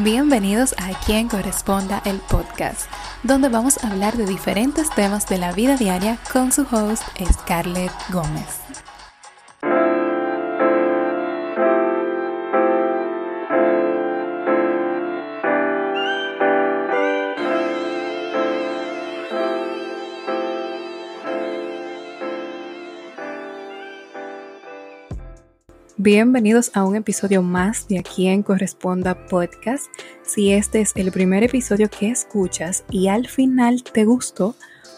[0.00, 2.82] Bienvenidos a Quien Corresponda el Podcast,
[3.22, 7.02] donde vamos a hablar de diferentes temas de la vida diaria con su host
[7.32, 8.60] Scarlett Gómez.
[25.98, 29.86] Bienvenidos a un episodio más de Aquí en Corresponda Podcast.
[30.22, 34.56] Si este es el primer episodio que escuchas y al final te gustó,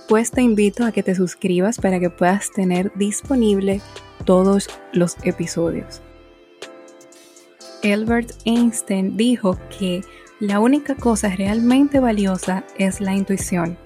[0.08, 3.80] pues te invito a que te suscribas para que puedas tener disponible
[4.24, 6.02] todos los episodios.
[7.84, 10.00] Albert Einstein dijo que
[10.40, 13.78] la única cosa realmente valiosa es la intuición.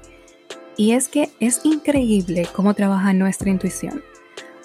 [0.79, 4.03] Y es que es increíble cómo trabaja nuestra intuición.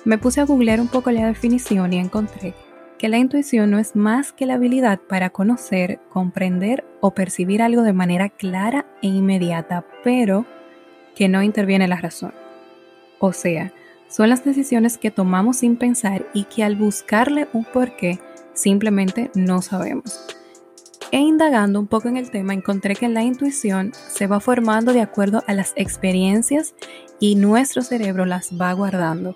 [0.08, 2.54] Me puse a googlear un poco la definición y encontré
[2.98, 7.82] que la intuición no es más que la habilidad para conocer, comprender o percibir algo
[7.82, 10.46] de manera clara e inmediata, pero
[11.14, 12.34] que no interviene la razón.
[13.20, 13.74] O sea,
[14.08, 18.18] son las decisiones que tomamos sin pensar y que al buscarle un porqué
[18.54, 20.26] simplemente no sabemos.
[21.12, 25.02] E indagando un poco en el tema, encontré que la intuición se va formando de
[25.02, 26.76] acuerdo a las experiencias
[27.20, 29.36] y nuestro cerebro las va guardando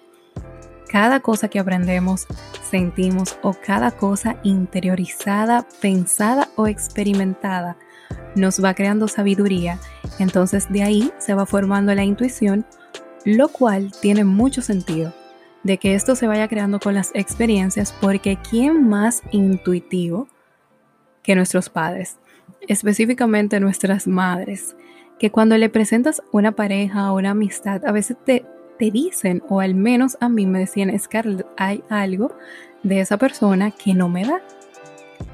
[0.92, 2.28] cada cosa que aprendemos,
[2.70, 7.78] sentimos o cada cosa interiorizada, pensada o experimentada
[8.36, 9.80] nos va creando sabiduría.
[10.20, 12.66] Entonces de ahí se va formando la intuición,
[13.26, 15.14] lo cual tiene mucho sentido
[15.64, 20.28] de que esto se vaya creando con las experiencias porque ¿quién más intuitivo
[21.24, 22.18] que nuestros padres?
[22.68, 24.76] Específicamente nuestras madres,
[25.20, 28.44] que cuando le presentas una pareja o una amistad, a veces te
[28.82, 32.36] te dicen, o al menos a mí me decían, Scarlett, hay algo
[32.82, 34.42] de esa persona que no me da.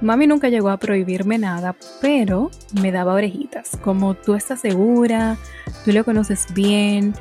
[0.02, 5.38] Mami nunca llegó a prohibirme nada, pero me daba orejitas, como tú estás segura,
[5.86, 7.14] tú lo conoces bien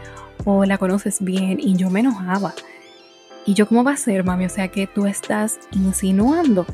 [0.45, 2.55] o la conoces bien y yo me enojaba.
[3.45, 4.47] Y yo, ¿cómo va a ser, mami?
[4.47, 6.67] O sea, que tú estás insinuando.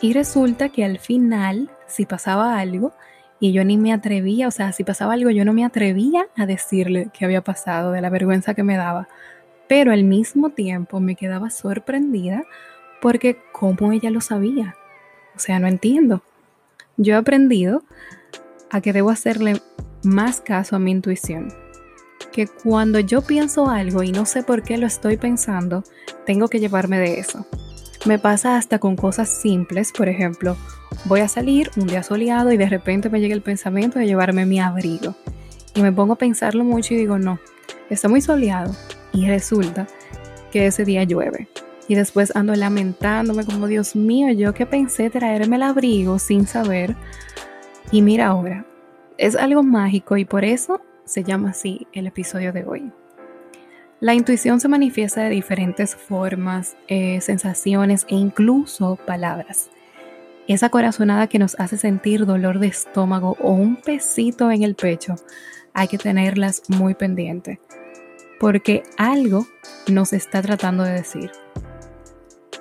[0.00, 2.92] Y resulta que al final, si pasaba algo,
[3.42, 6.46] y yo ni me atrevía, o sea, si pasaba algo yo no me atrevía a
[6.46, 9.08] decirle qué había pasado, de la vergüenza que me daba,
[9.66, 12.44] pero al mismo tiempo me quedaba sorprendida
[13.00, 14.76] porque cómo ella lo sabía.
[15.34, 16.22] O sea, no entiendo.
[16.96, 17.82] Yo he aprendido
[18.70, 19.60] a que debo hacerle
[20.04, 21.52] más caso a mi intuición.
[22.30, 25.82] Que cuando yo pienso algo y no sé por qué lo estoy pensando,
[26.26, 27.44] tengo que llevarme de eso.
[28.04, 30.56] Me pasa hasta con cosas simples, por ejemplo,
[31.04, 34.44] voy a salir un día soleado y de repente me llega el pensamiento de llevarme
[34.44, 35.14] mi abrigo.
[35.74, 37.38] Y me pongo a pensarlo mucho y digo, no,
[37.90, 38.74] está muy soleado.
[39.12, 39.86] Y resulta
[40.50, 41.48] que ese día llueve.
[41.86, 46.96] Y después ando lamentándome como, Dios mío, yo que pensé traerme el abrigo sin saber.
[47.92, 48.66] Y mira ahora,
[49.16, 52.92] es algo mágico y por eso se llama así el episodio de hoy.
[54.02, 59.70] La intuición se manifiesta de diferentes formas, eh, sensaciones e incluso palabras.
[60.48, 65.14] Esa corazonada que nos hace sentir dolor de estómago o un pesito en el pecho,
[65.72, 67.60] hay que tenerlas muy pendientes,
[68.40, 69.46] porque algo
[69.86, 71.30] nos está tratando de decir.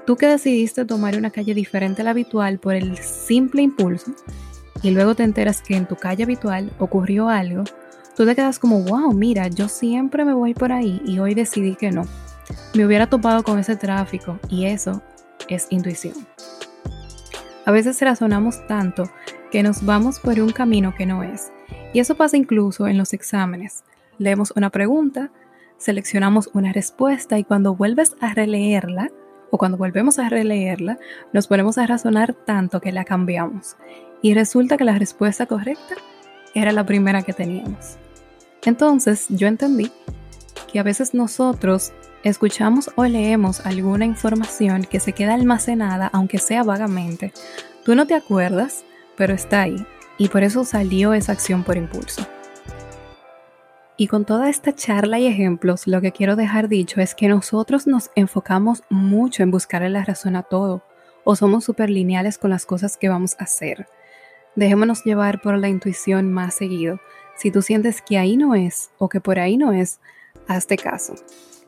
[0.06, 4.14] Tú que decidiste tomar una calle diferente a la habitual por el simple impulso
[4.84, 7.64] y luego te enteras que en tu calle habitual ocurrió algo,
[8.22, 11.74] tú te quedas como, wow, mira, yo siempre me voy por ahí y hoy decidí
[11.74, 12.04] que no.
[12.76, 15.02] Me hubiera topado con ese tráfico y eso
[15.50, 16.14] es intuición.
[17.66, 19.10] A veces razonamos tanto
[19.50, 21.52] que nos vamos por un camino que no es.
[21.94, 23.84] Y eso pasa incluso en los exámenes.
[24.20, 25.32] Leemos una pregunta,
[25.80, 29.10] seleccionamos una respuesta y cuando vuelves a releerla,
[29.50, 31.00] o cuando volvemos a releerla,
[31.34, 33.78] nos ponemos a razonar tanto que la cambiamos.
[34.22, 35.96] Y resulta que la respuesta correcta
[36.54, 37.98] era la primera que teníamos.
[38.64, 39.92] Entonces yo entendí
[40.72, 41.92] que a veces nosotros
[42.24, 47.34] escuchamos o leemos alguna información que se queda almacenada, aunque sea vagamente.
[47.84, 48.86] Tú no te acuerdas,
[49.18, 49.86] pero está ahí.
[50.18, 52.26] Y por eso salió esa acción por impulso.
[53.98, 57.88] Y con toda esta charla y ejemplos, lo que quiero dejar dicho es que nosotros
[57.88, 60.84] nos enfocamos mucho en buscar la razón a todo,
[61.24, 63.88] o somos súper lineales con las cosas que vamos a hacer.
[64.56, 67.00] Dejémonos llevar por la intuición más seguido.
[67.42, 70.00] Si tú sientes que ahí no es o que por ahí no es,
[70.48, 71.16] hazte caso.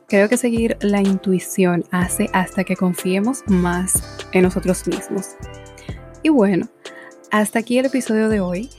[0.06, 5.30] Creo que seguir la intuición hace hasta que confiemos más en nosotros mismos.
[6.22, 6.68] Y bueno,
[7.32, 8.70] hasta aquí el episodio de hoy.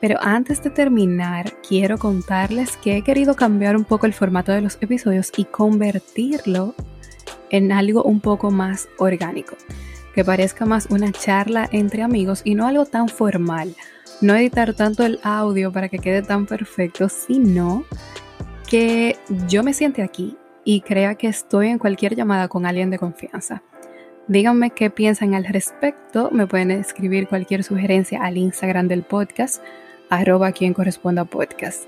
[0.00, 4.62] Pero antes de terminar, quiero contarles que he querido cambiar un poco el formato de
[4.62, 6.74] los episodios y convertirlo
[7.50, 9.54] en algo un poco más orgánico.
[10.14, 13.76] que parezca más una charla entre amigos y no algo tan formal.
[14.20, 17.84] No editar tanto el audio para que quede tan perfecto, sino
[18.68, 19.16] que
[19.46, 23.62] yo me siente aquí y crea que estoy en cualquier llamada con alguien de confianza.
[24.26, 26.30] Díganme qué piensan al respecto.
[26.32, 29.62] Me pueden escribir cualquier sugerencia al Instagram del podcast,
[30.10, 31.84] arroba quien corresponda podcast.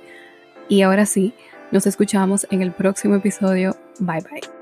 [0.68, 1.34] Y ahora sí,
[1.70, 3.76] nos escuchamos en el próximo episodio.
[3.98, 4.59] Bye bye.